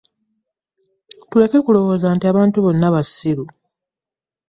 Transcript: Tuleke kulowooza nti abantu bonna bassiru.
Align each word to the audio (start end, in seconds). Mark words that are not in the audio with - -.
Tuleke 1.29 1.57
kulowooza 1.65 2.07
nti 2.15 2.25
abantu 2.31 2.57
bonna 2.61 2.87
bassiru. 2.95 3.45